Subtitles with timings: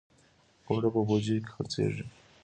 [0.67, 2.05] اوړه په بوجیو کې خرڅېږي